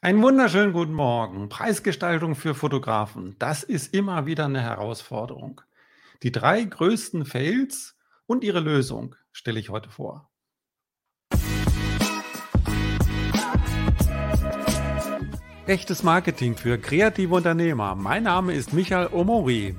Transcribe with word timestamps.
Einen 0.00 0.22
wunderschönen 0.22 0.72
guten 0.72 0.92
Morgen. 0.92 1.48
Preisgestaltung 1.48 2.36
für 2.36 2.54
Fotografen, 2.54 3.34
das 3.40 3.64
ist 3.64 3.92
immer 3.92 4.26
wieder 4.26 4.44
eine 4.44 4.62
Herausforderung. 4.62 5.60
Die 6.22 6.30
drei 6.30 6.62
größten 6.62 7.24
Fails 7.24 7.96
und 8.24 8.44
ihre 8.44 8.60
Lösung 8.60 9.16
stelle 9.32 9.58
ich 9.58 9.70
heute 9.70 9.90
vor. 9.90 10.30
Echtes 15.66 16.04
Marketing 16.04 16.54
für 16.56 16.78
kreative 16.78 17.34
Unternehmer. 17.34 17.96
Mein 17.96 18.22
Name 18.22 18.54
ist 18.54 18.72
Michael 18.72 19.08
Omori. 19.08 19.74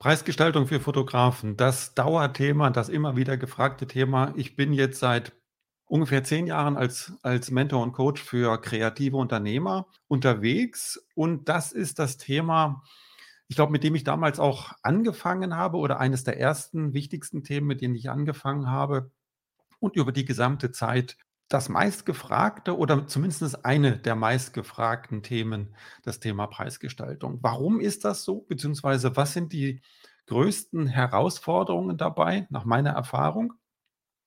Preisgestaltung 0.00 0.66
für 0.66 0.80
Fotografen, 0.80 1.56
das 1.56 1.94
Dauerthema, 1.94 2.70
das 2.70 2.88
immer 2.88 3.14
wieder 3.14 3.36
gefragte 3.36 3.86
Thema. 3.86 4.34
Ich 4.34 4.56
bin 4.56 4.72
jetzt 4.72 4.98
seit 4.98 5.32
ungefähr 5.92 6.24
zehn 6.24 6.46
Jahren 6.46 6.78
als, 6.78 7.12
als 7.20 7.50
Mentor 7.50 7.82
und 7.82 7.92
Coach 7.92 8.22
für 8.22 8.58
kreative 8.62 9.18
Unternehmer 9.18 9.88
unterwegs. 10.08 11.06
Und 11.14 11.50
das 11.50 11.70
ist 11.70 11.98
das 11.98 12.16
Thema, 12.16 12.82
ich 13.46 13.56
glaube, 13.56 13.72
mit 13.72 13.84
dem 13.84 13.94
ich 13.94 14.02
damals 14.02 14.40
auch 14.40 14.72
angefangen 14.82 15.54
habe 15.54 15.76
oder 15.76 16.00
eines 16.00 16.24
der 16.24 16.40
ersten 16.40 16.94
wichtigsten 16.94 17.44
Themen, 17.44 17.66
mit 17.66 17.82
denen 17.82 17.94
ich 17.94 18.08
angefangen 18.08 18.70
habe 18.70 19.10
und 19.80 19.96
über 19.96 20.12
die 20.12 20.24
gesamte 20.24 20.72
Zeit 20.72 21.18
das 21.50 21.68
meistgefragte 21.68 22.78
oder 22.78 23.06
zumindest 23.06 23.62
eine 23.66 23.98
der 23.98 24.16
meistgefragten 24.16 25.22
Themen, 25.22 25.74
das 26.04 26.20
Thema 26.20 26.46
Preisgestaltung. 26.46 27.40
Warum 27.42 27.80
ist 27.80 28.06
das 28.06 28.24
so? 28.24 28.46
Beziehungsweise 28.48 29.14
was 29.14 29.34
sind 29.34 29.52
die 29.52 29.82
größten 30.24 30.86
Herausforderungen 30.86 31.98
dabei, 31.98 32.46
nach 32.48 32.64
meiner 32.64 32.92
Erfahrung? 32.92 33.52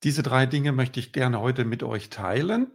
Diese 0.06 0.22
drei 0.22 0.46
Dinge 0.46 0.72
möchte 0.72 1.00
ich 1.00 1.14
gerne 1.14 1.42
heute 1.42 1.66
mit 1.66 1.82
euch 1.82 2.12
teilen. 2.12 2.68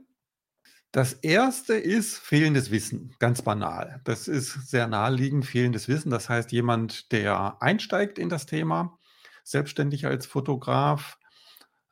Das 0.91 1.13
erste 1.13 1.75
ist 1.75 2.19
fehlendes 2.19 2.73
Wissen, 2.73 3.15
ganz 3.21 3.43
banal. 3.43 4.01
Das 4.03 4.27
ist 4.27 4.69
sehr 4.69 4.89
naheliegend, 4.89 5.47
fehlendes 5.47 5.87
Wissen. 5.87 6.11
Das 6.11 6.29
heißt, 6.29 6.51
jemand, 6.51 7.13
der 7.13 7.63
einsteigt 7.63 8.19
in 8.19 8.31
das 8.31 8.47
Thema, 8.47 8.99
selbstständig 9.45 10.07
als 10.07 10.27
Fotograf, 10.27 11.21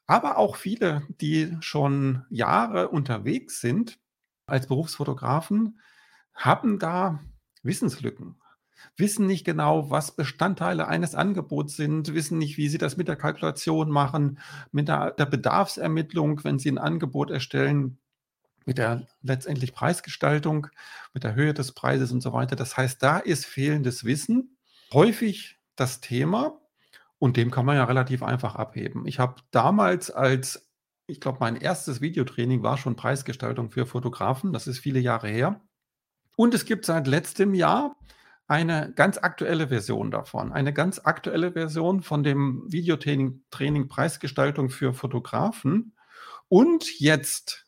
aber 0.08 0.38
auch 0.38 0.56
viele, 0.56 1.06
die 1.20 1.56
schon 1.60 2.24
Jahre 2.30 2.88
unterwegs 2.88 3.60
sind 3.60 4.00
als 4.46 4.66
Berufsfotografen, 4.66 5.78
haben 6.34 6.80
da 6.80 7.22
Wissenslücken, 7.62 8.40
wissen 8.96 9.26
nicht 9.26 9.44
genau, 9.44 9.90
was 9.90 10.12
Bestandteile 10.12 10.88
eines 10.88 11.14
Angebots 11.14 11.76
sind, 11.76 12.14
wissen 12.14 12.38
nicht, 12.38 12.56
wie 12.56 12.68
sie 12.68 12.78
das 12.78 12.96
mit 12.96 13.08
der 13.08 13.16
Kalkulation 13.16 13.90
machen, 13.90 14.38
mit 14.72 14.88
der, 14.88 15.12
der 15.12 15.26
Bedarfsermittlung, 15.26 16.44
wenn 16.44 16.58
sie 16.58 16.70
ein 16.70 16.78
Angebot 16.78 17.30
erstellen, 17.30 17.98
mit 18.64 18.78
der 18.78 19.06
letztendlich 19.22 19.72
Preisgestaltung, 19.72 20.66
mit 21.14 21.24
der 21.24 21.34
Höhe 21.34 21.54
des 21.54 21.72
Preises 21.72 22.12
und 22.12 22.20
so 22.20 22.32
weiter. 22.32 22.54
Das 22.54 22.76
heißt, 22.76 23.02
da 23.02 23.18
ist 23.18 23.46
fehlendes 23.46 24.04
Wissen 24.04 24.58
häufig 24.92 25.58
das 25.76 26.00
Thema 26.00 26.60
und 27.18 27.36
dem 27.36 27.50
kann 27.50 27.66
man 27.66 27.76
ja 27.76 27.84
relativ 27.84 28.22
einfach 28.22 28.54
abheben. 28.54 29.06
Ich 29.06 29.18
habe 29.18 29.36
damals 29.50 30.10
als, 30.10 30.70
ich 31.06 31.20
glaube, 31.20 31.38
mein 31.40 31.56
erstes 31.56 32.00
Videotraining 32.00 32.62
war 32.62 32.76
schon 32.76 32.96
Preisgestaltung 32.96 33.70
für 33.70 33.86
Fotografen. 33.86 34.52
Das 34.52 34.66
ist 34.66 34.78
viele 34.78 35.00
Jahre 35.00 35.28
her. 35.28 35.60
Und 36.36 36.54
es 36.54 36.64
gibt 36.64 36.84
seit 36.84 37.06
letztem 37.06 37.54
Jahr 37.54 37.96
eine 38.48 38.92
ganz 38.94 39.18
aktuelle 39.18 39.68
Version 39.68 40.10
davon. 40.10 40.52
Eine 40.52 40.72
ganz 40.72 41.00
aktuelle 41.04 41.52
Version 41.52 42.02
von 42.02 42.22
dem 42.22 42.64
Videotraining 42.66 43.44
Training 43.50 43.88
Preisgestaltung 43.88 44.70
für 44.70 44.94
Fotografen. 44.94 45.94
Und 46.48 46.98
jetzt 46.98 47.66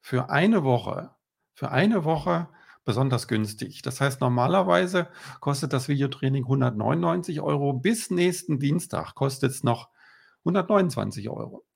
für 0.00 0.30
eine 0.30 0.64
Woche, 0.64 1.10
für 1.52 1.70
eine 1.70 2.04
Woche 2.04 2.48
besonders 2.86 3.28
günstig. 3.28 3.82
Das 3.82 4.00
heißt, 4.00 4.22
normalerweise 4.22 5.08
kostet 5.40 5.74
das 5.74 5.88
Videotraining 5.88 6.44
199 6.44 7.42
Euro. 7.42 7.74
Bis 7.74 8.10
nächsten 8.10 8.58
Dienstag 8.58 9.14
kostet 9.14 9.50
es 9.50 9.62
noch 9.62 9.90
129 10.40 11.28
Euro. 11.28 11.66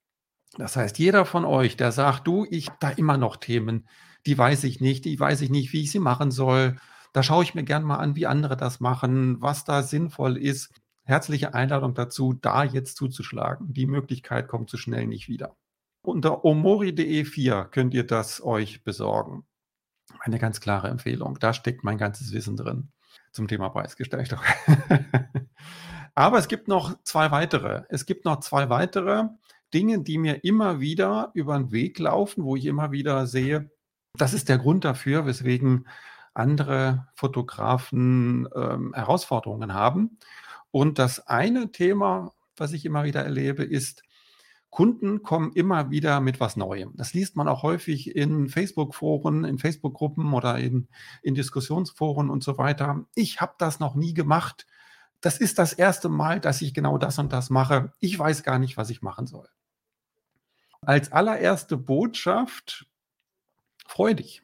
Das 0.57 0.75
heißt, 0.75 0.99
jeder 0.99 1.27
von 1.27 1.45
euch, 1.45 1.77
der 1.77 1.93
sagt, 1.93 2.27
du, 2.27 2.47
ich 2.49 2.69
habe 2.69 2.79
da 2.81 2.89
immer 2.91 3.19
noch 3.19 3.37
Themen, 3.37 3.87
die 4.25 4.39
weiß 4.39 4.65
ich 4.65 4.81
nicht, 4.81 5.05
die 5.05 5.21
weiß 5.21 5.43
ich 5.43 5.51
nicht, 5.51 5.75
wie 5.75 5.83
ich 5.83 5.91
sie 5.91 5.99
machen 5.99 6.31
soll 6.31 6.77
da 7.13 7.23
schaue 7.23 7.43
ich 7.43 7.55
mir 7.55 7.65
gern 7.65 7.83
mal 7.83 7.97
an, 7.97 8.17
wie 8.17 8.27
andere 8.27 8.57
das 8.57 8.81
machen, 8.81 9.41
was 9.41 9.65
da 9.65 9.83
sinnvoll 9.83 10.37
ist. 10.37 10.73
Herzliche 11.05 11.55
Einladung 11.55 11.95
dazu, 11.95 12.35
da 12.35 12.65
jetzt 12.65 12.97
zuzuschlagen. 12.97 13.73
Die 13.73 13.87
Möglichkeit 13.87 14.49
kommt 14.49 14.69
so 14.69 14.77
schnell 14.77 15.07
nicht 15.07 15.29
wieder. 15.29 15.57
Unter 16.03 16.45
omori.de 16.45 17.25
4 17.25 17.69
könnt 17.71 17.95
ihr 17.95 18.07
das 18.07 18.43
euch 18.43 18.85
besorgen. 18.85 19.45
Eine 20.21 20.39
ganz 20.39 20.61
klare 20.61 20.89
Empfehlung. 20.89 21.39
Da 21.39 21.53
steckt 21.53 21.85
mein 21.85 21.99
ganzes 21.99 22.33
Wissen 22.33 22.57
drin 22.57 22.93
zum 23.33 23.49
Thema 23.49 23.69
Preisgestaltung. 23.71 24.41
Aber 26.15 26.39
es 26.39 26.49
gibt 26.49 26.69
noch 26.69 27.03
zwei 27.05 27.31
weitere. 27.31 27.85
Es 27.89 28.07
gibt 28.07 28.25
noch 28.25 28.41
zwei 28.41 28.69
weitere 28.69 29.25
Dinge, 29.73 30.01
die 30.03 30.19
mir 30.19 30.45
immer 30.45 30.81
wieder 30.81 31.31
über 31.35 31.57
den 31.59 31.71
Weg 31.73 31.99
laufen, 31.99 32.45
wo 32.45 32.57
ich 32.57 32.67
immer 32.67 32.91
wieder 32.91 33.27
sehe, 33.27 33.71
das 34.15 34.35
ist 34.35 34.49
der 34.49 34.59
Grund 34.59 34.85
dafür, 34.85 35.27
weswegen 35.27 35.87
andere 36.39 37.09
Fotografen 37.15 38.49
ähm, 38.55 38.95
Herausforderungen 38.95 39.75
haben. 39.75 40.19
Und 40.71 40.99
das 40.99 41.27
eine 41.27 41.73
Thema, 41.73 42.33
was 42.57 42.73
ich 42.73 42.85
immer 42.85 43.05
wieder 43.05 43.23
erlebe, 43.23 43.65
ist, 43.65 44.03
Kunden 44.71 45.23
kommen 45.23 45.53
immer 45.53 45.91
wieder 45.91 46.21
mit 46.21 46.41
was 46.41 46.57
Neuem. 46.57 46.93
Das 46.95 47.15
liest 47.15 47.37
man 47.37 47.49
auch 47.49 47.63
häufig 47.63 48.15
in 48.15 48.49
Facebook-Foren, 48.49 49.45
in 49.45 49.59
Facebook-Gruppen 49.59 50.33
oder 50.35 50.59
in, 50.59 50.89
in 51.23 51.35
Diskussionsforen 51.35 52.29
und 52.29 52.45
so 52.45 52.59
weiter. 52.59 53.07
Ich 53.15 53.41
habe 53.41 53.55
das 53.59 53.81
noch 53.81 53.95
nie 53.95 54.13
gemacht. 54.13 54.67
Das 55.21 55.39
ist 55.39 55.59
das 55.59 55.73
erste 55.73 56.09
Mal, 56.09 56.39
dass 56.39 56.61
ich 56.61 56.75
genau 56.75 56.99
das 56.99 57.19
und 57.19 57.33
das 57.33 57.51
mache. 57.51 57.93
Ich 57.99 58.19
weiß 58.19 58.43
gar 58.43 58.59
nicht, 58.59 58.77
was 58.77 58.91
ich 58.91 59.03
machen 59.03 59.27
soll. 59.27 59.49
Als 60.83 61.11
allererste 61.13 61.77
Botschaft, 61.77 62.87
freu 63.87 64.15
dich. 64.15 64.43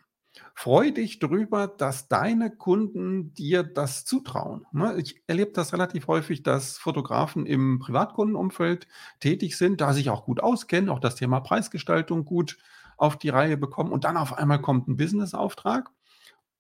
Freu 0.57 0.93
dich 0.93 1.19
drüber, 1.19 1.67
dass 1.67 2.09
deine 2.09 2.51
Kunden 2.51 3.35
dir 3.35 3.65
das 3.65 4.05
zutrauen. 4.05 4.65
Ne? 4.73 4.97
Ich 4.99 5.21
erlebe 5.27 5.51
das 5.51 5.73
relativ 5.73 6.07
häufig, 6.07 6.45
dass 6.45 6.79
Fotografen 6.79 7.45
im 7.45 7.81
Privatkundenumfeld 7.81 8.87
tätig 9.19 9.59
sind, 9.59 9.81
da 9.81 9.93
sich 9.93 10.11
auch 10.11 10.25
gut 10.25 10.41
auskennen, 10.41 10.91
auch 10.91 11.01
das 11.01 11.17
Thema 11.17 11.41
Preisgestaltung 11.41 12.25
gut 12.25 12.57
auf 12.97 13.19
die 13.19 13.31
Reihe 13.31 13.57
bekommen 13.57 13.91
und 13.91 14.05
dann 14.05 14.17
auf 14.17 14.39
einmal 14.39 14.61
kommt 14.61 14.87
ein 14.89 14.97
Businessauftrag. 14.97 15.91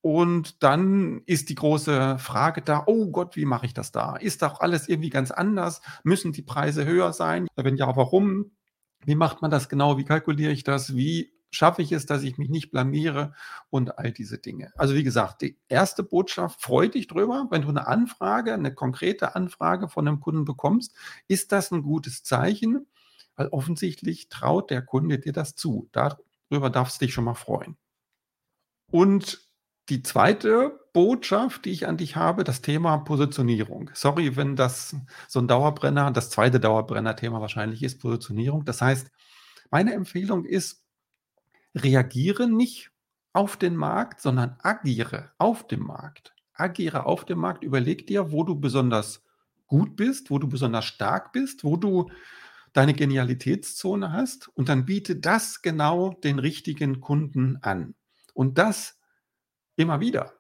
Und 0.00 0.62
dann 0.62 1.22
ist 1.24 1.48
die 1.48 1.54
große 1.54 2.18
Frage 2.18 2.60
da, 2.60 2.82
oh 2.86 3.10
Gott, 3.10 3.36
wie 3.36 3.46
mache 3.46 3.64
ich 3.64 3.74
das 3.74 3.90
da? 3.90 4.16
Ist 4.16 4.42
doch 4.42 4.60
alles 4.60 4.88
irgendwie 4.88 5.08
ganz 5.08 5.30
anders? 5.30 5.80
Müssen 6.02 6.32
die 6.32 6.42
Preise 6.42 6.84
höher 6.84 7.12
sein? 7.14 7.46
Wenn 7.56 7.76
ja, 7.76 7.96
warum? 7.96 8.50
Wie 9.06 9.14
macht 9.14 9.40
man 9.40 9.50
das 9.50 9.68
genau? 9.70 9.96
Wie 9.96 10.04
kalkuliere 10.04 10.52
ich 10.52 10.64
das? 10.64 10.94
Wie 10.94 11.33
schaffe 11.54 11.82
ich 11.82 11.92
es, 11.92 12.06
dass 12.06 12.22
ich 12.22 12.38
mich 12.38 12.48
nicht 12.48 12.70
blamiere 12.70 13.34
und 13.70 13.98
all 13.98 14.12
diese 14.12 14.38
Dinge. 14.38 14.72
Also 14.76 14.94
wie 14.94 15.04
gesagt, 15.04 15.42
die 15.42 15.58
erste 15.68 16.02
Botschaft, 16.02 16.62
freu 16.62 16.88
dich 16.88 17.06
drüber, 17.06 17.46
wenn 17.50 17.62
du 17.62 17.68
eine 17.68 17.86
Anfrage, 17.86 18.52
eine 18.52 18.74
konkrete 18.74 19.34
Anfrage 19.34 19.88
von 19.88 20.06
einem 20.06 20.20
Kunden 20.20 20.44
bekommst, 20.44 20.94
ist 21.28 21.52
das 21.52 21.70
ein 21.70 21.82
gutes 21.82 22.22
Zeichen, 22.24 22.86
weil 23.36 23.48
offensichtlich 23.48 24.28
traut 24.28 24.70
der 24.70 24.82
Kunde 24.82 25.18
dir 25.18 25.32
das 25.32 25.54
zu. 25.54 25.88
Darüber 25.92 26.70
darfst 26.70 27.00
du 27.00 27.06
dich 27.06 27.14
schon 27.14 27.24
mal 27.24 27.34
freuen. 27.34 27.76
Und 28.90 29.40
die 29.88 30.02
zweite 30.02 30.80
Botschaft, 30.92 31.64
die 31.64 31.70
ich 31.70 31.86
an 31.86 31.96
dich 31.96 32.16
habe, 32.16 32.44
das 32.44 32.62
Thema 32.62 32.98
Positionierung. 32.98 33.90
Sorry, 33.92 34.36
wenn 34.36 34.56
das 34.56 34.96
so 35.28 35.40
ein 35.40 35.48
Dauerbrenner, 35.48 36.10
das 36.10 36.30
zweite 36.30 36.60
Dauerbrenner-Thema 36.60 37.40
wahrscheinlich 37.40 37.82
ist, 37.82 38.00
Positionierung. 38.00 38.64
Das 38.64 38.80
heißt, 38.80 39.10
meine 39.70 39.92
Empfehlung 39.92 40.44
ist, 40.44 40.83
reagiere 41.74 42.48
nicht 42.48 42.90
auf 43.32 43.56
den 43.56 43.76
Markt, 43.76 44.20
sondern 44.20 44.56
agiere 44.62 45.32
auf 45.38 45.66
dem 45.66 45.80
Markt. 45.80 46.34
Agiere 46.52 47.06
auf 47.06 47.24
dem 47.24 47.38
Markt, 47.38 47.64
überleg 47.64 48.06
dir, 48.06 48.30
wo 48.30 48.44
du 48.44 48.54
besonders 48.54 49.24
gut 49.66 49.96
bist, 49.96 50.30
wo 50.30 50.38
du 50.38 50.48
besonders 50.48 50.84
stark 50.84 51.32
bist, 51.32 51.64
wo 51.64 51.76
du 51.76 52.10
deine 52.72 52.94
Genialitätszone 52.94 54.12
hast 54.12 54.48
und 54.48 54.68
dann 54.68 54.84
biete 54.84 55.16
das 55.16 55.62
genau 55.62 56.10
den 56.10 56.38
richtigen 56.38 57.00
Kunden 57.00 57.58
an. 57.62 57.94
Und 58.34 58.58
das 58.58 58.98
immer 59.76 60.00
wieder. 60.00 60.34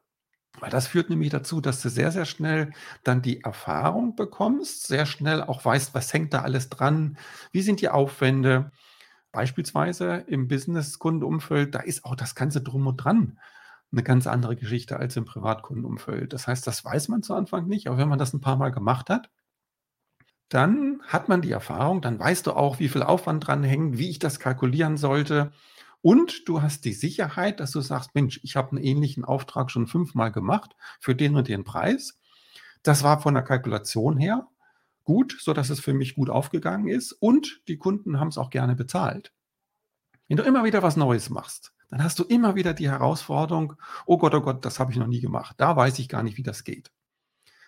Weil 0.60 0.70
das 0.70 0.86
führt 0.86 1.10
nämlich 1.10 1.30
dazu, 1.30 1.60
dass 1.60 1.82
du 1.82 1.88
sehr, 1.88 2.12
sehr 2.12 2.26
schnell 2.26 2.72
dann 3.02 3.22
die 3.22 3.40
Erfahrung 3.42 4.14
bekommst, 4.14 4.86
sehr 4.86 5.04
schnell 5.06 5.42
auch 5.42 5.64
weißt, 5.64 5.94
was 5.94 6.12
hängt 6.12 6.32
da 6.32 6.42
alles 6.42 6.68
dran, 6.68 7.18
wie 7.50 7.62
sind 7.62 7.80
die 7.80 7.88
Aufwände, 7.88 8.70
Beispielsweise 9.34 10.24
im 10.28 10.46
Business-Kundenumfeld, 10.46 11.74
da 11.74 11.80
ist 11.80 12.04
auch 12.04 12.14
das 12.14 12.36
Ganze 12.36 12.62
drum 12.62 12.86
und 12.86 12.98
dran 12.98 13.40
eine 13.90 14.04
ganz 14.04 14.28
andere 14.28 14.54
Geschichte 14.54 14.96
als 14.96 15.16
im 15.16 15.24
Privatkundenumfeld. 15.24 16.32
Das 16.32 16.46
heißt, 16.46 16.64
das 16.66 16.84
weiß 16.84 17.08
man 17.08 17.24
zu 17.24 17.34
Anfang 17.34 17.66
nicht, 17.66 17.88
aber 17.88 17.98
wenn 17.98 18.08
man 18.08 18.18
das 18.18 18.32
ein 18.32 18.40
paar 18.40 18.56
Mal 18.56 18.70
gemacht 18.70 19.10
hat, 19.10 19.30
dann 20.48 21.00
hat 21.02 21.28
man 21.28 21.42
die 21.42 21.50
Erfahrung, 21.50 22.00
dann 22.00 22.18
weißt 22.18 22.46
du 22.46 22.52
auch, 22.52 22.78
wie 22.78 22.88
viel 22.88 23.02
Aufwand 23.02 23.46
dran 23.46 23.64
hängt, 23.64 23.98
wie 23.98 24.10
ich 24.10 24.20
das 24.20 24.38
kalkulieren 24.38 24.96
sollte. 24.96 25.50
Und 26.00 26.48
du 26.48 26.62
hast 26.62 26.84
die 26.84 26.92
Sicherheit, 26.92 27.58
dass 27.58 27.72
du 27.72 27.80
sagst, 27.80 28.14
Mensch, 28.14 28.38
ich 28.44 28.54
habe 28.54 28.70
einen 28.70 28.84
ähnlichen 28.84 29.24
Auftrag 29.24 29.72
schon 29.72 29.88
fünfmal 29.88 30.30
gemacht 30.30 30.76
für 31.00 31.16
den 31.16 31.34
und 31.34 31.48
den 31.48 31.64
Preis. 31.64 32.20
Das 32.84 33.02
war 33.02 33.20
von 33.20 33.34
der 33.34 33.42
Kalkulation 33.42 34.16
her 34.16 34.46
gut, 35.04 35.36
sodass 35.38 35.70
es 35.70 35.80
für 35.80 35.94
mich 35.94 36.14
gut 36.14 36.30
aufgegangen 36.30 36.88
ist 36.88 37.12
und 37.12 37.62
die 37.68 37.76
Kunden 37.76 38.18
haben 38.18 38.28
es 38.28 38.38
auch 38.38 38.50
gerne 38.50 38.74
bezahlt. 38.74 39.32
Wenn 40.28 40.38
du 40.38 40.42
immer 40.42 40.64
wieder 40.64 40.82
was 40.82 40.96
Neues 40.96 41.30
machst, 41.30 41.72
dann 41.88 42.02
hast 42.02 42.18
du 42.18 42.24
immer 42.24 42.54
wieder 42.54 42.74
die 42.74 42.90
Herausforderung, 42.90 43.74
oh 44.06 44.18
Gott, 44.18 44.34
oh 44.34 44.40
Gott, 44.40 44.64
das 44.64 44.80
habe 44.80 44.90
ich 44.90 44.98
noch 44.98 45.06
nie 45.06 45.20
gemacht. 45.20 45.54
Da 45.58 45.76
weiß 45.76 45.98
ich 45.98 46.08
gar 46.08 46.22
nicht, 46.22 46.38
wie 46.38 46.42
das 46.42 46.64
geht. 46.64 46.90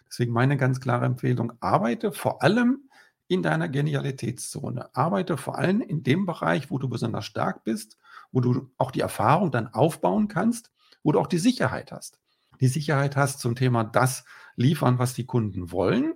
Deswegen 0.08 0.32
meine 0.32 0.56
ganz 0.56 0.80
klare 0.80 1.04
Empfehlung, 1.04 1.52
arbeite 1.60 2.12
vor 2.12 2.42
allem 2.42 2.88
in 3.28 3.42
deiner 3.42 3.68
Genialitätszone. 3.68 4.94
Arbeite 4.94 5.36
vor 5.36 5.58
allem 5.58 5.80
in 5.80 6.02
dem 6.02 6.26
Bereich, 6.26 6.70
wo 6.70 6.78
du 6.78 6.88
besonders 6.88 7.26
stark 7.26 7.64
bist, 7.64 7.98
wo 8.32 8.40
du 8.40 8.70
auch 8.78 8.90
die 8.90 9.00
Erfahrung 9.00 9.50
dann 9.50 9.68
aufbauen 9.68 10.28
kannst, 10.28 10.70
wo 11.02 11.12
du 11.12 11.20
auch 11.20 11.26
die 11.26 11.38
Sicherheit 11.38 11.92
hast. 11.92 12.18
Die 12.60 12.68
Sicherheit 12.68 13.16
hast 13.16 13.40
zum 13.40 13.54
Thema 13.54 13.84
das 13.84 14.24
liefern, 14.54 14.98
was 14.98 15.12
die 15.12 15.26
Kunden 15.26 15.70
wollen 15.70 16.14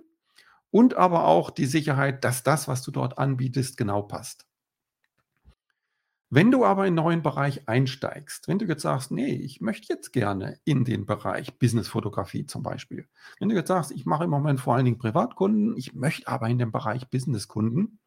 und 0.71 0.95
aber 0.95 1.25
auch 1.25 1.51
die 1.51 1.65
Sicherheit, 1.65 2.23
dass 2.23 2.43
das, 2.43 2.67
was 2.67 2.81
du 2.81 2.91
dort 2.91 3.17
anbietest, 3.17 3.77
genau 3.77 4.01
passt. 4.01 4.47
Wenn 6.33 6.49
du 6.49 6.63
aber 6.63 6.83
in 6.83 6.97
einen 6.97 7.05
neuen 7.05 7.21
Bereich 7.21 7.67
einsteigst, 7.67 8.47
wenn 8.47 8.57
du 8.57 8.65
jetzt 8.65 8.83
sagst, 8.83 9.11
nee, 9.11 9.35
ich 9.35 9.59
möchte 9.59 9.91
jetzt 9.91 10.13
gerne 10.13 10.57
in 10.63 10.85
den 10.85 11.05
Bereich 11.05 11.59
Businessfotografie 11.59 12.45
zum 12.45 12.63
Beispiel. 12.63 13.09
Wenn 13.39 13.49
du 13.49 13.55
jetzt 13.55 13.67
sagst, 13.67 13.91
ich 13.91 14.05
mache 14.05 14.23
im 14.23 14.29
Moment 14.29 14.61
vor 14.61 14.75
allen 14.75 14.85
Dingen 14.85 14.97
Privatkunden, 14.97 15.75
ich 15.75 15.93
möchte 15.93 16.29
aber 16.29 16.47
in 16.47 16.57
den 16.57 16.71
Bereich 16.71 17.09
Businesskunden, 17.09 17.99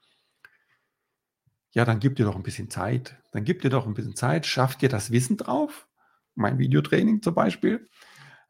ja, 1.73 1.85
dann 1.85 2.01
gib 2.01 2.17
dir 2.17 2.25
doch 2.25 2.37
ein 2.37 2.43
bisschen 2.43 2.71
Zeit. 2.71 3.17
Dann 3.33 3.45
gib 3.45 3.61
dir 3.61 3.69
doch 3.69 3.87
ein 3.87 3.93
bisschen 3.93 4.17
Zeit, 4.17 4.47
schaff 4.47 4.77
dir 4.77 4.89
das 4.89 5.11
Wissen 5.11 5.37
drauf, 5.37 5.87
mein 6.35 6.59
Videotraining 6.59 7.21
zum 7.21 7.35
Beispiel, 7.35 7.91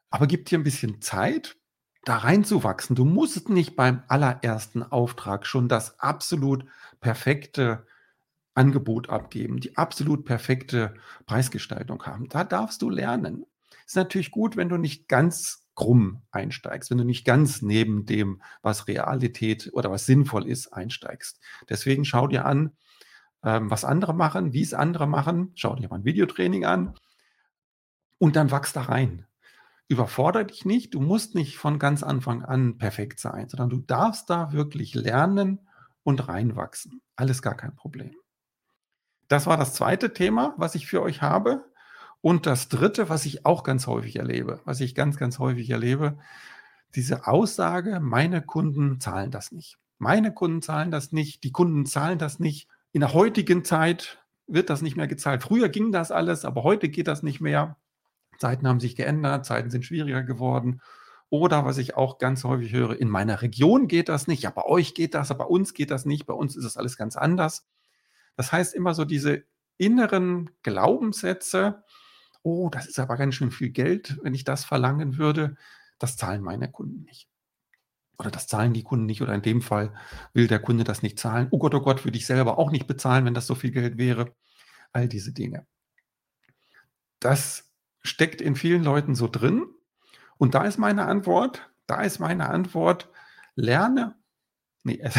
aber 0.09 0.29
gib 0.29 0.47
dir 0.47 0.57
ein 0.57 0.63
bisschen 0.63 1.01
Zeit, 1.01 1.57
da 2.05 2.19
reinzuwachsen. 2.19 2.97
Du 2.97 3.05
musst 3.05 3.49
nicht 3.49 3.77
beim 3.77 4.03
allerersten 4.09 4.83
Auftrag 4.83 5.47
schon 5.47 5.69
das 5.69 5.99
absolut 6.01 6.65
perfekte 7.01 7.87
Angebot 8.55 9.11
abgeben, 9.11 9.59
die 9.59 9.77
absolut 9.77 10.25
perfekte 10.25 10.95
Preisgestaltung 11.27 12.03
haben. 12.05 12.29
Da 12.29 12.45
darfst 12.45 12.83
du 12.83 12.91
lernen. 12.91 13.47
Ist 13.87 13.97
natürlich 13.97 14.31
gut, 14.31 14.57
wenn 14.57 14.69
du 14.69 14.77
nicht 14.77 15.09
ganz 15.09 15.67
krumm 15.75 16.23
einsteigst, 16.31 16.91
wenn 16.91 16.99
du 16.99 17.05
nicht 17.05 17.25
ganz 17.25 17.63
neben 17.63 18.07
dem, 18.07 18.41
was 18.63 18.87
Realität 18.87 19.71
oder 19.73 19.91
was 19.91 20.07
sinnvoll 20.07 20.47
ist, 20.47 20.73
einsteigst. 20.73 21.41
Deswegen 21.69 22.05
schau 22.05 22.29
dir 22.29 22.47
an, 22.47 22.73
ähm, 23.43 23.71
was 23.71 23.85
andere 23.85 24.15
machen, 24.15 24.53
wie 24.53 24.63
es 24.63 24.73
andere 24.73 25.07
machen. 25.07 25.53
Schau 25.57 25.75
dir 25.75 25.89
mal 25.89 25.97
ein 25.97 26.05
Videotraining 26.05 26.65
an 26.65 26.95
und 28.19 28.37
dann 28.37 28.51
wachs 28.51 28.73
da 28.73 28.83
rein. 28.83 29.27
Überfordere 29.89 30.47
dich 30.47 30.65
nicht. 30.65 30.95
Du 30.95 31.01
musst 31.01 31.35
nicht 31.35 31.59
von 31.59 31.79
ganz 31.79 32.03
Anfang 32.03 32.43
an 32.43 32.79
perfekt 32.79 33.21
sein, 33.21 33.49
sondern 33.49 33.71
du 33.71 33.79
darfst 33.79 34.31
da 34.31 34.53
wirklich 34.53 34.95
lernen 34.95 35.61
und 36.03 36.29
reinwachsen. 36.29 37.03
Alles 37.17 37.43
gar 37.43 37.55
kein 37.55 37.75
Problem. 37.75 38.15
Das 39.29 39.47
war 39.47 39.57
das 39.57 39.75
zweite 39.75 40.13
Thema, 40.13 40.55
was 40.57 40.75
ich 40.75 40.87
für 40.87 41.03
euch 41.03 41.23
habe. 41.23 41.65
Und 42.21 42.47
das 42.47 42.69
dritte, 42.69 43.11
was 43.11 43.27
ich 43.27 43.45
auch 43.45 43.65
ganz 43.65 43.87
häufig 43.87 44.17
erlebe, 44.17 44.61
was 44.65 44.81
ich 44.81 44.95
ganz, 44.95 45.19
ganz 45.19 45.39
häufig 45.39 45.69
erlebe, 45.69 46.19
diese 46.95 47.27
Aussage, 47.27 48.01
meine 48.01 48.41
Kunden 48.41 49.01
zahlen 49.01 49.31
das 49.31 49.53
nicht. 49.53 49.77
Meine 49.99 50.33
Kunden 50.33 50.63
zahlen 50.63 50.91
das 50.91 51.13
nicht, 51.13 51.45
die 51.45 51.53
Kunden 51.53 51.87
zahlen 51.87 52.19
das 52.19 52.39
nicht. 52.39 52.69
In 52.93 53.01
der 53.01 53.13
heutigen 53.13 53.65
Zeit 53.65 54.25
wird 54.47 54.71
das 54.71 54.81
nicht 54.81 54.97
mehr 54.97 55.07
gezahlt. 55.07 55.43
Früher 55.43 55.69
ging 55.69 55.93
das 55.93 56.11
alles, 56.11 56.45
aber 56.45 56.63
heute 56.63 56.89
geht 56.89 57.09
das 57.09 57.23
nicht 57.23 57.41
mehr. 57.41 57.77
Zeiten 58.39 58.67
haben 58.67 58.81
sich 58.81 58.97
geändert, 58.97 59.47
Zeiten 59.47 59.71
sind 59.71 59.85
schwieriger 59.85 60.23
geworden. 60.23 60.81
Oder 61.31 61.65
was 61.65 61.79
ich 61.79 61.97
auch 61.97 62.19
ganz 62.19 62.45
häufig 62.45 62.73
höre, 62.73 62.99
in 63.01 63.09
meiner 63.09 63.43
Region 63.43 63.89
geht 63.89 64.09
das 64.09 64.27
nicht, 64.27 64.43
ja, 64.43 64.51
bei 64.51 64.65
euch 64.65 64.95
geht 64.95 65.15
das, 65.15 65.31
aber 65.31 65.45
bei 65.45 65.51
uns 65.51 65.75
geht 65.75 65.91
das 65.91 66.05
nicht, 66.05 66.27
bei 66.27 66.35
uns 66.35 66.55
ist 66.55 66.65
es 66.65 66.77
alles 66.77 66.97
ganz 66.97 67.17
anders. 67.17 67.67
Das 68.37 68.53
heißt 68.53 68.75
immer 68.75 68.95
so 68.95 69.05
diese 69.05 69.45
inneren 69.77 70.51
Glaubenssätze, 70.63 71.83
oh, 72.43 72.69
das 72.71 72.87
ist 72.87 72.99
aber 72.99 73.17
ganz 73.17 73.35
schön 73.35 73.51
viel 73.51 73.71
Geld, 73.71 74.19
wenn 74.23 74.35
ich 74.35 74.45
das 74.45 74.65
verlangen 74.65 75.19
würde, 75.19 75.57
das 75.99 76.17
zahlen 76.17 76.43
meine 76.43 76.71
Kunden 76.71 77.03
nicht. 77.05 77.29
Oder 78.19 78.31
das 78.31 78.47
zahlen 78.47 78.73
die 78.73 78.85
Kunden 78.85 79.07
nicht. 79.07 79.23
Oder 79.23 79.35
in 79.35 79.43
dem 79.43 79.61
Fall 79.61 79.93
will 80.35 80.47
der 80.47 80.61
Kunde 80.61 80.85
das 80.85 81.03
nicht 81.03 81.19
zahlen. 81.19 81.49
Oh 81.51 81.59
Gott, 81.59 81.75
oh 81.75 81.81
Gott, 81.81 82.05
würde 82.05 82.17
ich 82.17 82.27
selber 82.27 82.59
auch 82.59 82.71
nicht 82.71 82.87
bezahlen, 82.87 83.25
wenn 83.25 83.35
das 83.35 83.47
so 83.47 83.55
viel 83.55 83.73
Geld 83.73 83.99
wäre. 83.99 84.35
All 84.93 85.09
diese 85.09 85.33
Dinge. 85.33 85.67
Das 87.19 87.74
steckt 88.05 88.41
in 88.41 88.57
vielen 88.57 88.85
Leuten 88.85 89.15
so 89.15 89.29
drin. 89.29 89.67
Und 90.37 90.55
da 90.55 90.65
ist 90.65 90.79
meine 90.79 91.07
Antwort, 91.07 91.71
da 91.87 92.03
ist 92.03 92.19
meine 92.19 92.49
Antwort, 92.49 93.11
lerne, 93.55 94.17
nee, 94.83 95.03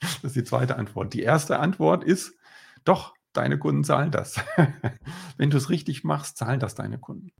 Das 0.00 0.24
ist 0.24 0.36
die 0.36 0.44
zweite 0.44 0.76
Antwort. 0.76 1.14
Die 1.14 1.22
erste 1.22 1.58
Antwort 1.58 2.04
ist, 2.04 2.36
doch, 2.84 3.14
deine 3.32 3.58
Kunden 3.58 3.84
zahlen 3.84 4.10
das. 4.10 4.40
Wenn 5.36 5.50
du 5.50 5.56
es 5.56 5.70
richtig 5.70 6.04
machst, 6.04 6.36
zahlen 6.36 6.60
das 6.60 6.74
deine 6.74 6.98
Kunden. 6.98 7.32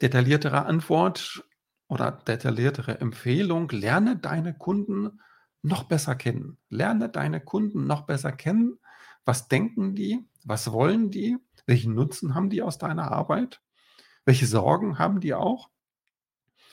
Detailliertere 0.00 0.66
Antwort 0.66 1.44
oder 1.88 2.12
detailliertere 2.12 3.00
Empfehlung, 3.00 3.68
lerne 3.70 4.16
deine 4.16 4.54
Kunden 4.54 5.20
noch 5.62 5.84
besser 5.84 6.14
kennen. 6.14 6.58
Lerne 6.68 7.08
deine 7.08 7.40
Kunden 7.40 7.86
noch 7.86 8.02
besser 8.02 8.32
kennen. 8.32 8.78
Was 9.24 9.48
denken 9.48 9.94
die? 9.94 10.28
Was 10.44 10.72
wollen 10.72 11.10
die? 11.10 11.38
Welchen 11.66 11.94
Nutzen 11.94 12.34
haben 12.34 12.50
die 12.50 12.62
aus 12.62 12.78
deiner 12.78 13.12
Arbeit? 13.12 13.62
Welche 14.24 14.46
Sorgen 14.46 14.98
haben 14.98 15.20
die 15.20 15.34
auch? 15.34 15.70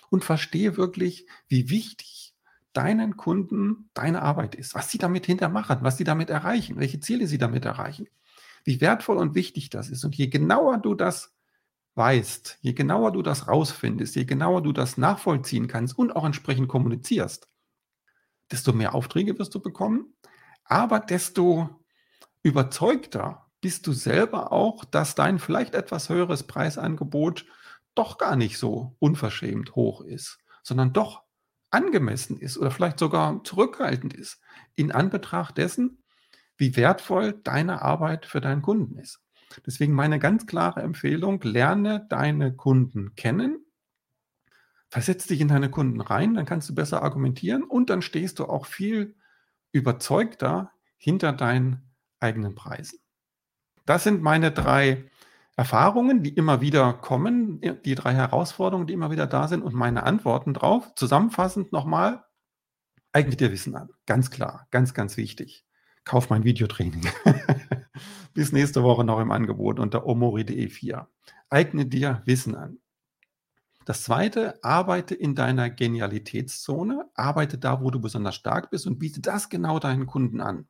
Und 0.09 0.23
verstehe 0.23 0.77
wirklich, 0.77 1.27
wie 1.47 1.69
wichtig 1.69 2.35
deinen 2.73 3.17
Kunden 3.17 3.89
deine 3.93 4.21
Arbeit 4.21 4.55
ist, 4.55 4.75
was 4.75 4.89
sie 4.89 4.97
damit 4.97 5.25
hintermachen, 5.25 5.79
was 5.81 5.97
sie 5.97 6.03
damit 6.03 6.29
erreichen, 6.29 6.77
welche 6.77 6.99
Ziele 6.99 7.27
sie 7.27 7.37
damit 7.37 7.65
erreichen, 7.65 8.07
wie 8.63 8.81
wertvoll 8.81 9.17
und 9.17 9.35
wichtig 9.35 9.69
das 9.69 9.89
ist. 9.89 10.03
Und 10.03 10.15
je 10.15 10.27
genauer 10.27 10.77
du 10.77 10.93
das 10.93 11.35
weißt, 11.95 12.59
je 12.61 12.73
genauer 12.73 13.11
du 13.11 13.21
das 13.21 13.47
rausfindest, 13.47 14.15
je 14.15 14.25
genauer 14.25 14.61
du 14.61 14.71
das 14.71 14.97
nachvollziehen 14.97 15.67
kannst 15.67 15.97
und 15.97 16.15
auch 16.15 16.25
entsprechend 16.25 16.67
kommunizierst, 16.67 17.49
desto 18.51 18.73
mehr 18.73 18.95
Aufträge 18.95 19.37
wirst 19.37 19.53
du 19.55 19.59
bekommen, 19.59 20.13
aber 20.63 20.99
desto 20.99 21.69
überzeugter 22.43 23.48
bist 23.61 23.87
du 23.87 23.93
selber 23.93 24.51
auch, 24.51 24.85
dass 24.85 25.15
dein 25.15 25.39
vielleicht 25.39 25.75
etwas 25.75 26.09
höheres 26.09 26.43
Preisangebot 26.43 27.45
doch 27.95 28.17
gar 28.17 28.35
nicht 28.35 28.57
so 28.57 28.95
unverschämt 28.99 29.75
hoch 29.75 30.01
ist, 30.01 30.39
sondern 30.63 30.93
doch 30.93 31.23
angemessen 31.71 32.37
ist 32.37 32.57
oder 32.57 32.71
vielleicht 32.71 32.99
sogar 32.99 33.43
zurückhaltend 33.43 34.13
ist, 34.13 34.41
in 34.75 34.91
Anbetracht 34.91 35.57
dessen, 35.57 36.03
wie 36.57 36.75
wertvoll 36.75 37.33
deine 37.43 37.81
Arbeit 37.81 38.25
für 38.25 38.41
deinen 38.41 38.61
Kunden 38.61 38.97
ist. 38.97 39.19
Deswegen 39.65 39.93
meine 39.93 40.19
ganz 40.19 40.45
klare 40.45 40.81
Empfehlung, 40.81 41.41
lerne 41.41 42.05
deine 42.09 42.55
Kunden 42.55 43.15
kennen, 43.15 43.65
versetz 44.89 45.27
dich 45.27 45.41
in 45.41 45.47
deine 45.47 45.69
Kunden 45.69 46.01
rein, 46.01 46.33
dann 46.33 46.45
kannst 46.45 46.69
du 46.69 46.75
besser 46.75 47.03
argumentieren 47.03 47.63
und 47.63 47.89
dann 47.89 48.01
stehst 48.01 48.39
du 48.39 48.45
auch 48.45 48.65
viel 48.65 49.15
überzeugter 49.71 50.71
hinter 50.97 51.31
deinen 51.33 51.91
eigenen 52.19 52.55
Preisen. 52.55 52.99
Das 53.85 54.03
sind 54.03 54.21
meine 54.21 54.51
drei 54.51 55.09
Erfahrungen, 55.59 56.23
die 56.23 56.29
immer 56.29 56.61
wieder 56.61 56.93
kommen, 56.93 57.59
die 57.83 57.95
drei 57.95 58.13
Herausforderungen, 58.13 58.87
die 58.87 58.93
immer 58.93 59.11
wieder 59.11 59.27
da 59.27 59.49
sind 59.49 59.61
und 59.61 59.73
meine 59.73 60.03
Antworten 60.03 60.53
drauf. 60.53 60.93
Zusammenfassend 60.95 61.73
nochmal, 61.73 62.23
eigne 63.11 63.35
dir 63.35 63.51
Wissen 63.51 63.75
an. 63.75 63.89
Ganz 64.05 64.31
klar, 64.31 64.67
ganz, 64.71 64.93
ganz 64.93 65.17
wichtig. 65.17 65.65
Kauf 66.05 66.29
mein 66.29 66.45
Videotraining. 66.45 67.05
Bis 68.33 68.53
nächste 68.53 68.83
Woche 68.83 69.03
noch 69.03 69.19
im 69.19 69.31
Angebot 69.31 69.79
unter 69.79 70.05
omori.de 70.05 70.69
4. 70.69 71.09
Eigne 71.49 71.85
dir 71.85 72.21
Wissen 72.25 72.55
an. 72.55 72.79
Das 73.83 74.03
zweite, 74.03 74.63
arbeite 74.63 75.13
in 75.13 75.35
deiner 75.35 75.69
Genialitätszone, 75.69 77.09
arbeite 77.15 77.57
da, 77.57 77.81
wo 77.81 77.91
du 77.91 77.99
besonders 77.99 78.35
stark 78.35 78.69
bist 78.69 78.87
und 78.87 78.97
biete 78.97 79.19
das 79.19 79.49
genau 79.49 79.79
deinen 79.79 80.05
Kunden 80.05 80.39
an. 80.39 80.69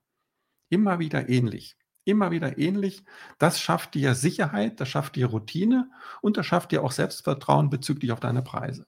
Immer 0.69 0.97
wieder 0.97 1.29
ähnlich 1.29 1.77
immer 2.05 2.31
wieder 2.31 2.57
ähnlich. 2.57 3.03
Das 3.37 3.59
schafft 3.59 3.93
dir 3.93 4.15
Sicherheit, 4.15 4.79
das 4.79 4.89
schafft 4.89 5.15
dir 5.15 5.27
Routine 5.27 5.89
und 6.21 6.37
das 6.37 6.45
schafft 6.45 6.71
dir 6.71 6.83
auch 6.83 6.91
Selbstvertrauen 6.91 7.69
bezüglich 7.69 8.11
auf 8.11 8.19
deine 8.19 8.41
Preise. 8.41 8.85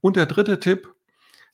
Und 0.00 0.16
der 0.16 0.26
dritte 0.26 0.60
Tipp, 0.60 0.94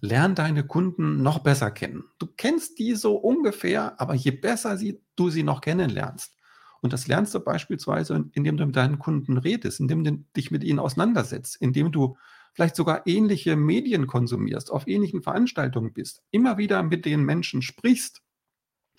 lern 0.02 0.34
deine 0.34 0.66
Kunden 0.66 1.22
noch 1.22 1.40
besser 1.40 1.70
kennen. 1.70 2.04
Du 2.18 2.26
kennst 2.26 2.78
die 2.78 2.94
so 2.94 3.16
ungefähr, 3.16 4.00
aber 4.00 4.14
je 4.14 4.30
besser 4.30 4.78
sie, 4.78 5.02
du 5.14 5.28
sie 5.28 5.42
noch 5.42 5.60
kennenlernst, 5.60 6.40
und 6.80 6.92
das 6.92 7.06
lernst 7.06 7.34
du 7.34 7.40
beispielsweise, 7.40 8.30
indem 8.32 8.56
du 8.56 8.66
mit 8.66 8.76
deinen 8.76 8.98
Kunden 8.98 9.36
redest, 9.36 9.80
indem 9.80 10.04
du 10.04 10.24
dich 10.36 10.50
mit 10.50 10.64
ihnen 10.64 10.78
auseinandersetzt, 10.78 11.56
indem 11.60 11.92
du 11.92 12.16
vielleicht 12.54 12.74
sogar 12.74 13.06
ähnliche 13.06 13.54
Medien 13.56 14.06
konsumierst, 14.06 14.70
auf 14.70 14.88
ähnlichen 14.88 15.22
Veranstaltungen 15.22 15.92
bist, 15.92 16.22
immer 16.30 16.58
wieder 16.58 16.82
mit 16.82 17.04
den 17.04 17.22
Menschen 17.22 17.62
sprichst, 17.62 18.22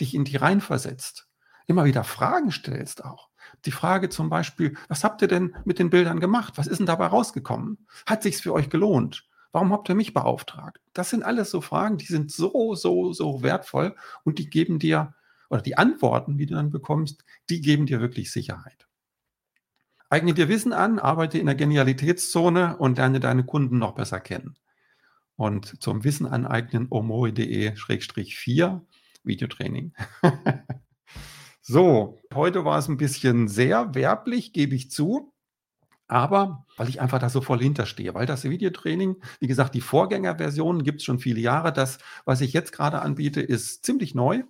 dich 0.01 0.13
in 0.13 0.25
die 0.25 0.35
reinversetzt, 0.35 1.27
immer 1.67 1.85
wieder 1.85 2.03
Fragen 2.03 2.51
stellst 2.51 3.05
auch. 3.05 3.29
Die 3.65 3.71
Frage 3.71 4.09
zum 4.09 4.29
Beispiel, 4.29 4.75
was 4.87 5.03
habt 5.03 5.21
ihr 5.21 5.27
denn 5.27 5.55
mit 5.65 5.79
den 5.79 5.89
Bildern 5.89 6.19
gemacht? 6.19 6.57
Was 6.57 6.67
ist 6.67 6.79
denn 6.79 6.85
dabei 6.85 7.07
rausgekommen? 7.07 7.87
Hat 8.05 8.23
sich's 8.23 8.41
für 8.41 8.53
euch 8.53 8.69
gelohnt? 8.69 9.27
Warum 9.51 9.71
habt 9.73 9.89
ihr 9.89 9.95
mich 9.95 10.13
beauftragt? 10.13 10.79
Das 10.93 11.09
sind 11.09 11.23
alles 11.23 11.51
so 11.51 11.61
Fragen, 11.61 11.97
die 11.97 12.05
sind 12.05 12.31
so, 12.31 12.75
so, 12.75 13.13
so 13.13 13.43
wertvoll 13.43 13.95
und 14.23 14.39
die 14.39 14.49
geben 14.49 14.79
dir, 14.79 15.13
oder 15.49 15.61
die 15.61 15.77
Antworten, 15.77 16.37
die 16.37 16.45
du 16.45 16.55
dann 16.55 16.71
bekommst, 16.71 17.25
die 17.49 17.61
geben 17.61 17.85
dir 17.85 17.99
wirklich 17.99 18.31
Sicherheit. 18.31 18.87
Eigne 20.09 20.33
dir 20.33 20.47
Wissen 20.49 20.73
an, 20.73 20.99
arbeite 20.99 21.37
in 21.37 21.45
der 21.45 21.55
Genialitätszone 21.55 22.77
und 22.77 22.97
lerne 22.97 23.19
deine 23.19 23.45
Kunden 23.45 23.77
noch 23.77 23.93
besser 23.93 24.19
kennen. 24.19 24.55
Und 25.35 25.81
zum 25.81 26.03
Wissen 26.03 26.25
aneignen 26.27 26.87
omori.de-4 26.89 28.81
Videotraining. 29.23 29.93
so, 31.61 32.17
heute 32.33 32.65
war 32.65 32.77
es 32.77 32.87
ein 32.87 32.97
bisschen 32.97 33.47
sehr 33.47 33.93
werblich, 33.95 34.53
gebe 34.53 34.75
ich 34.75 34.91
zu. 34.91 35.33
Aber 36.07 36.65
weil 36.75 36.89
ich 36.89 36.99
einfach 36.99 37.19
da 37.19 37.29
so 37.29 37.39
voll 37.39 37.61
hinterstehe, 37.61 38.13
weil 38.13 38.25
das 38.25 38.43
Videotraining, 38.43 39.15
wie 39.39 39.47
gesagt, 39.47 39.73
die 39.73 39.79
Vorgängerversion 39.79 40.83
gibt 40.83 40.99
es 40.99 41.05
schon 41.05 41.19
viele 41.19 41.39
Jahre. 41.39 41.71
Das, 41.71 41.99
was 42.25 42.41
ich 42.41 42.51
jetzt 42.51 42.73
gerade 42.73 43.01
anbiete, 43.01 43.39
ist 43.39 43.85
ziemlich 43.85 44.13
neu. 44.13 44.43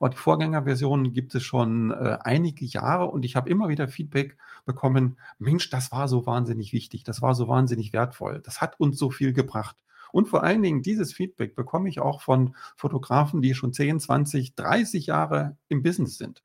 Aber 0.00 0.10
die 0.10 0.16
Vorgängerversion 0.16 1.12
gibt 1.12 1.36
es 1.36 1.44
schon 1.44 1.92
äh, 1.92 2.18
einige 2.24 2.64
Jahre 2.64 3.06
und 3.06 3.24
ich 3.24 3.36
habe 3.36 3.48
immer 3.48 3.68
wieder 3.68 3.86
Feedback 3.86 4.36
bekommen, 4.64 5.16
Mensch, 5.38 5.70
das 5.70 5.92
war 5.92 6.08
so 6.08 6.26
wahnsinnig 6.26 6.72
wichtig, 6.72 7.04
das 7.04 7.22
war 7.22 7.36
so 7.36 7.46
wahnsinnig 7.46 7.92
wertvoll, 7.92 8.40
das 8.44 8.60
hat 8.60 8.80
uns 8.80 8.98
so 8.98 9.10
viel 9.10 9.32
gebracht. 9.32 9.76
Und 10.12 10.28
vor 10.28 10.44
allen 10.44 10.62
Dingen 10.62 10.82
dieses 10.82 11.12
Feedback 11.12 11.56
bekomme 11.56 11.88
ich 11.88 12.00
auch 12.00 12.20
von 12.20 12.54
Fotografen, 12.76 13.42
die 13.42 13.54
schon 13.54 13.72
10, 13.72 13.98
20, 13.98 14.54
30 14.54 15.06
Jahre 15.06 15.56
im 15.68 15.82
Business 15.82 16.18
sind, 16.18 16.44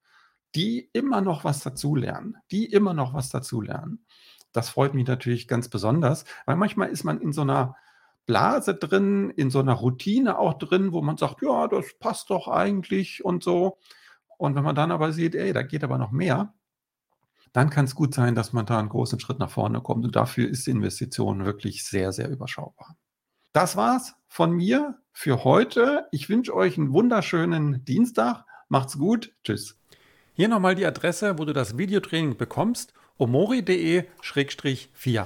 die 0.55 0.89
immer 0.93 1.21
noch 1.21 1.43
was 1.43 1.59
dazulernen, 1.59 2.37
die 2.49 2.65
immer 2.65 2.93
noch 2.93 3.13
was 3.13 3.29
dazulernen. 3.29 4.05
Das 4.53 4.69
freut 4.69 4.95
mich 4.95 5.05
natürlich 5.07 5.47
ganz 5.47 5.69
besonders, 5.69 6.25
weil 6.45 6.55
manchmal 6.55 6.89
ist 6.89 7.03
man 7.03 7.21
in 7.21 7.33
so 7.33 7.41
einer 7.41 7.75
Blase 8.25 8.75
drin, 8.75 9.29
in 9.29 9.49
so 9.49 9.59
einer 9.59 9.73
Routine 9.73 10.39
auch 10.39 10.53
drin, 10.55 10.91
wo 10.93 11.01
man 11.01 11.17
sagt, 11.17 11.41
ja, 11.41 11.67
das 11.67 11.97
passt 11.99 12.29
doch 12.29 12.47
eigentlich 12.47 13.23
und 13.23 13.43
so. 13.43 13.77
Und 14.37 14.55
wenn 14.55 14.63
man 14.63 14.75
dann 14.75 14.91
aber 14.91 15.13
sieht, 15.13 15.35
ey, 15.35 15.53
da 15.53 15.63
geht 15.63 15.83
aber 15.83 15.97
noch 15.97 16.11
mehr, 16.11 16.53
dann 17.53 17.69
kann 17.69 17.85
es 17.85 17.95
gut 17.95 18.13
sein, 18.13 18.35
dass 18.35 18.53
man 18.53 18.65
da 18.65 18.79
einen 18.79 18.89
großen 18.89 19.19
Schritt 19.19 19.39
nach 19.39 19.49
vorne 19.49 19.81
kommt. 19.81 20.05
Und 20.05 20.15
dafür 20.15 20.47
ist 20.47 20.67
die 20.67 20.71
Investition 20.71 21.45
wirklich 21.45 21.85
sehr, 21.85 22.11
sehr 22.11 22.29
überschaubar. 22.29 22.97
Das 23.57 23.75
war's 23.75 24.13
von 24.27 24.51
mir 24.51 24.99
für 25.11 25.43
heute. 25.43 26.05
Ich 26.11 26.29
wünsche 26.29 26.53
euch 26.53 26.77
einen 26.77 26.93
wunderschönen 26.93 27.83
Dienstag. 27.85 28.45
Macht's 28.69 28.99
gut. 28.99 29.33
Tschüss. 29.43 29.79
Hier 30.33 30.47
nochmal 30.47 30.75
die 30.75 30.85
Adresse, 30.85 31.39
wo 31.39 31.45
du 31.45 31.53
das 31.53 31.75
Videotraining 31.75 32.37
bekommst: 32.37 32.93
omori.de-4. 33.17 35.25